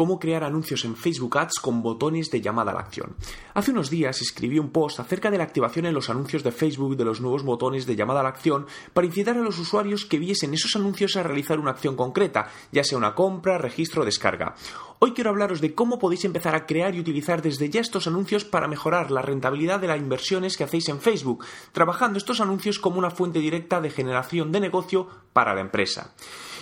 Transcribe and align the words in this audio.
cómo 0.00 0.18
crear 0.18 0.44
anuncios 0.44 0.86
en 0.86 0.96
Facebook 0.96 1.36
Ads 1.36 1.60
con 1.60 1.82
botones 1.82 2.30
de 2.30 2.40
llamada 2.40 2.70
a 2.70 2.74
la 2.74 2.80
acción. 2.80 3.16
Hace 3.52 3.70
unos 3.70 3.90
días 3.90 4.22
escribí 4.22 4.58
un 4.58 4.70
post 4.70 4.98
acerca 4.98 5.30
de 5.30 5.36
la 5.36 5.44
activación 5.44 5.84
en 5.84 5.92
los 5.92 6.08
anuncios 6.08 6.42
de 6.42 6.52
Facebook 6.52 6.96
de 6.96 7.04
los 7.04 7.20
nuevos 7.20 7.42
botones 7.42 7.84
de 7.84 7.96
llamada 7.96 8.20
a 8.20 8.22
la 8.22 8.30
acción 8.30 8.66
para 8.94 9.06
incitar 9.06 9.36
a 9.36 9.42
los 9.42 9.58
usuarios 9.58 10.06
que 10.06 10.18
viesen 10.18 10.54
esos 10.54 10.74
anuncios 10.74 11.16
a 11.16 11.22
realizar 11.22 11.60
una 11.60 11.72
acción 11.72 11.96
concreta, 11.96 12.48
ya 12.72 12.82
sea 12.82 12.96
una 12.96 13.14
compra, 13.14 13.58
registro 13.58 14.00
o 14.00 14.06
descarga. 14.06 14.54
Hoy 15.00 15.12
quiero 15.12 15.28
hablaros 15.28 15.60
de 15.60 15.74
cómo 15.74 15.98
podéis 15.98 16.24
empezar 16.24 16.54
a 16.54 16.64
crear 16.64 16.94
y 16.94 17.00
utilizar 17.00 17.42
desde 17.42 17.68
ya 17.68 17.82
estos 17.82 18.06
anuncios 18.06 18.46
para 18.46 18.68
mejorar 18.68 19.10
la 19.10 19.20
rentabilidad 19.20 19.80
de 19.80 19.88
las 19.88 19.98
inversiones 19.98 20.56
que 20.56 20.64
hacéis 20.64 20.88
en 20.88 21.02
Facebook, 21.02 21.44
trabajando 21.72 22.16
estos 22.16 22.40
anuncios 22.40 22.78
como 22.78 22.98
una 22.98 23.10
fuente 23.10 23.38
directa 23.38 23.82
de 23.82 23.90
generación 23.90 24.50
de 24.50 24.60
negocio 24.60 25.08
para 25.34 25.54
la 25.54 25.60
empresa. 25.60 26.14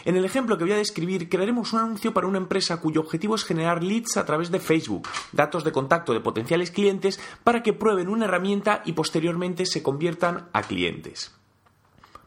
En 0.04 0.16
el 0.16 0.24
ejemplo 0.24 0.56
que 0.56 0.64
voy 0.64 0.72
a 0.72 0.78
describir, 0.78 1.28
crearemos 1.28 1.72
un 1.72 1.80
anuncio 1.80 2.12
para 2.14 2.26
una 2.26 2.38
empresa 2.38 2.80
cuyo 2.80 3.00
objetivo 3.00 3.34
es 3.34 3.44
generar 3.44 3.82
leads 3.82 4.16
a 4.16 4.24
través 4.24 4.50
de 4.50 4.60
Facebook, 4.60 5.08
datos 5.32 5.64
de 5.64 5.72
contacto 5.72 6.12
de 6.12 6.20
potenciales 6.20 6.70
clientes 6.70 7.20
para 7.44 7.62
que 7.62 7.72
prueben 7.72 8.08
una 8.08 8.26
herramienta 8.26 8.82
y 8.84 8.92
posteriormente 8.92 9.66
se 9.66 9.82
conviertan 9.82 10.48
a 10.52 10.62
clientes. 10.62 11.34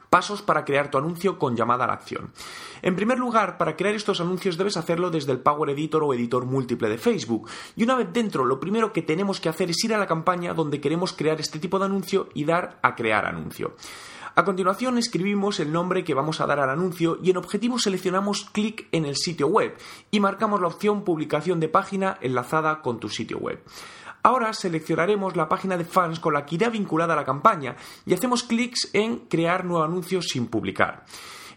Pasos 0.09 0.41
para 0.41 0.65
crear 0.65 0.91
tu 0.91 0.97
anuncio 0.97 1.39
con 1.39 1.55
llamada 1.55 1.85
a 1.85 1.87
la 1.87 1.93
acción. 1.93 2.33
En 2.81 2.97
primer 2.97 3.17
lugar, 3.17 3.57
para 3.57 3.77
crear 3.77 3.95
estos 3.95 4.19
anuncios 4.19 4.57
debes 4.57 4.75
hacerlo 4.75 5.09
desde 5.09 5.31
el 5.31 5.39
Power 5.39 5.69
Editor 5.69 6.03
o 6.03 6.13
editor 6.13 6.45
múltiple 6.45 6.89
de 6.89 6.97
Facebook. 6.97 7.49
Y 7.77 7.83
una 7.83 7.95
vez 7.95 8.11
dentro, 8.11 8.43
lo 8.43 8.59
primero 8.59 8.91
que 8.91 9.03
tenemos 9.03 9.39
que 9.39 9.47
hacer 9.47 9.69
es 9.69 9.81
ir 9.85 9.93
a 9.93 9.97
la 9.97 10.07
campaña 10.07 10.53
donde 10.53 10.81
queremos 10.81 11.13
crear 11.13 11.39
este 11.39 11.59
tipo 11.59 11.79
de 11.79 11.85
anuncio 11.85 12.27
y 12.33 12.43
dar 12.43 12.77
a 12.81 12.93
crear 12.93 13.25
anuncio. 13.25 13.77
A 14.33 14.45
continuación 14.45 14.97
escribimos 14.97 15.59
el 15.59 15.73
nombre 15.73 16.05
que 16.05 16.13
vamos 16.13 16.39
a 16.39 16.45
dar 16.45 16.61
al 16.61 16.69
anuncio 16.69 17.19
y 17.21 17.31
en 17.31 17.37
objetivo 17.37 17.77
seleccionamos 17.77 18.45
clic 18.45 18.87
en 18.93 19.03
el 19.05 19.17
sitio 19.17 19.47
web 19.47 19.75
y 20.09 20.21
marcamos 20.21 20.61
la 20.61 20.67
opción 20.67 21.03
publicación 21.03 21.59
de 21.59 21.67
página 21.67 22.17
enlazada 22.21 22.81
con 22.81 22.97
tu 23.01 23.09
sitio 23.09 23.39
web. 23.39 23.61
Ahora 24.23 24.53
seleccionaremos 24.53 25.35
la 25.35 25.49
página 25.49 25.75
de 25.75 25.83
fans 25.83 26.21
con 26.21 26.33
la 26.33 26.45
que 26.45 26.55
irá 26.55 26.69
vinculada 26.69 27.13
la 27.13 27.25
campaña 27.25 27.75
y 28.05 28.13
hacemos 28.13 28.43
clics 28.43 28.89
en 28.93 29.17
crear 29.27 29.65
nuevo 29.65 29.83
anuncio 29.83 30.21
sin 30.21 30.47
publicar. 30.47 31.03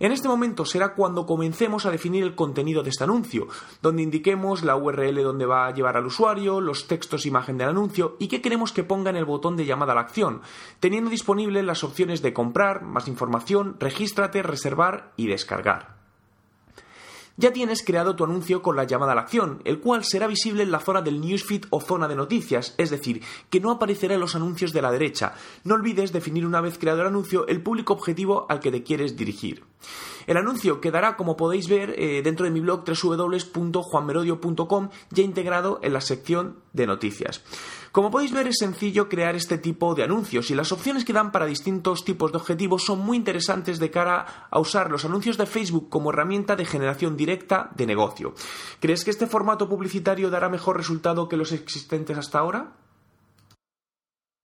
En 0.00 0.12
este 0.12 0.28
momento 0.28 0.64
será 0.64 0.94
cuando 0.94 1.26
comencemos 1.26 1.86
a 1.86 1.90
definir 1.90 2.24
el 2.24 2.34
contenido 2.34 2.82
de 2.82 2.90
este 2.90 3.04
anuncio, 3.04 3.48
donde 3.80 4.02
indiquemos 4.02 4.64
la 4.64 4.76
URL 4.76 5.22
donde 5.22 5.46
va 5.46 5.66
a 5.66 5.72
llevar 5.72 5.96
al 5.96 6.06
usuario, 6.06 6.60
los 6.60 6.86
textos 6.86 7.24
e 7.24 7.28
imagen 7.28 7.58
del 7.58 7.68
anuncio 7.68 8.16
y 8.18 8.28
qué 8.28 8.42
queremos 8.42 8.72
que 8.72 8.84
ponga 8.84 9.10
en 9.10 9.16
el 9.16 9.24
botón 9.24 9.56
de 9.56 9.66
llamada 9.66 9.92
a 9.92 9.94
la 9.94 10.00
acción, 10.00 10.42
teniendo 10.80 11.10
disponibles 11.10 11.64
las 11.64 11.84
opciones 11.84 12.22
de 12.22 12.32
comprar, 12.32 12.82
más 12.82 13.08
información, 13.08 13.76
regístrate, 13.78 14.42
reservar 14.42 15.12
y 15.16 15.26
descargar 15.26 15.93
ya 17.36 17.52
tienes 17.52 17.84
creado 17.84 18.16
tu 18.16 18.24
anuncio 18.24 18.62
con 18.62 18.76
la 18.76 18.84
llamada 18.84 19.12
a 19.12 19.14
la 19.14 19.22
acción, 19.22 19.60
el 19.64 19.80
cual 19.80 20.04
será 20.04 20.26
visible 20.26 20.62
en 20.62 20.70
la 20.70 20.80
zona 20.80 21.02
del 21.02 21.20
newsfeed 21.20 21.64
o 21.70 21.80
zona 21.80 22.08
de 22.08 22.16
noticias, 22.16 22.74
es 22.78 22.90
decir, 22.90 23.22
que 23.50 23.60
no 23.60 23.70
aparecerá 23.70 24.14
en 24.14 24.20
los 24.20 24.34
anuncios 24.34 24.72
de 24.72 24.82
la 24.82 24.92
derecha. 24.92 25.34
No 25.64 25.74
olvides 25.74 26.12
definir 26.12 26.46
una 26.46 26.60
vez 26.60 26.78
creado 26.78 27.00
el 27.00 27.08
anuncio 27.08 27.46
el 27.46 27.62
público 27.62 27.92
objetivo 27.92 28.46
al 28.48 28.60
que 28.60 28.70
te 28.70 28.82
quieres 28.82 29.16
dirigir. 29.16 29.64
El 30.26 30.36
anuncio 30.36 30.80
quedará, 30.80 31.16
como 31.16 31.36
podéis 31.36 31.68
ver, 31.68 31.94
eh, 31.98 32.22
dentro 32.22 32.44
de 32.44 32.50
mi 32.50 32.60
blog 32.60 32.84
www.juanmerodio.com 32.86 34.88
ya 35.10 35.22
integrado 35.22 35.80
en 35.82 35.92
la 35.92 36.00
sección 36.00 36.63
de 36.74 36.86
noticias. 36.86 37.42
Como 37.92 38.10
podéis 38.10 38.32
ver 38.32 38.48
es 38.48 38.56
sencillo 38.58 39.08
crear 39.08 39.36
este 39.36 39.56
tipo 39.56 39.94
de 39.94 40.02
anuncios 40.02 40.50
y 40.50 40.54
las 40.54 40.72
opciones 40.72 41.04
que 41.04 41.12
dan 41.12 41.32
para 41.32 41.46
distintos 41.46 42.04
tipos 42.04 42.32
de 42.32 42.38
objetivos 42.38 42.84
son 42.84 42.98
muy 42.98 43.16
interesantes 43.16 43.78
de 43.78 43.90
cara 43.90 44.48
a 44.50 44.58
usar 44.58 44.90
los 44.90 45.04
anuncios 45.04 45.38
de 45.38 45.46
Facebook 45.46 45.88
como 45.88 46.10
herramienta 46.10 46.56
de 46.56 46.66
generación 46.66 47.16
directa 47.16 47.70
de 47.76 47.86
negocio. 47.86 48.34
¿Crees 48.80 49.04
que 49.04 49.12
este 49.12 49.28
formato 49.28 49.68
publicitario 49.68 50.28
dará 50.28 50.48
mejor 50.48 50.76
resultado 50.76 51.28
que 51.28 51.36
los 51.36 51.52
existentes 51.52 52.18
hasta 52.18 52.40
ahora? 52.40 52.83